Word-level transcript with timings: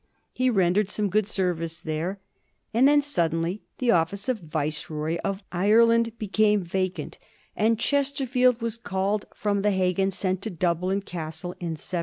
He 0.33 0.49
rendered 0.49 0.89
some 0.89 1.11
good 1.11 1.27
service 1.27 1.79
there; 1.79 2.19
and 2.73 2.87
then 2.87 3.03
suddenly 3.03 3.61
the 3.77 3.91
office 3.91 4.27
of 4.27 4.39
Viceroy 4.39 5.17
of 5.23 5.43
Ireland 5.51 6.17
became 6.17 6.63
vacant, 6.63 7.19
and 7.55 7.77
Chesterfield 7.77 8.63
was 8.63 8.79
called 8.79 9.25
from 9.35 9.61
the 9.61 9.69
Hague 9.69 9.99
and 9.99 10.11
sent 10.11 10.41
to 10.41 10.49
Dublin 10.49 11.01
Castle 11.03 11.51
in 11.59 11.73
1745. 11.77 11.99